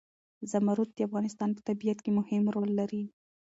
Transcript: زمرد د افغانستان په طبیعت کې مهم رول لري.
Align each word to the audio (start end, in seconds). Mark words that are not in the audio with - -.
زمرد 0.51 0.89
د 0.93 0.99
افغانستان 1.07 1.49
په 1.53 1.61
طبیعت 1.69 1.99
کې 2.01 2.11
مهم 2.19 2.43
رول 2.55 2.69
لري. 2.79 3.03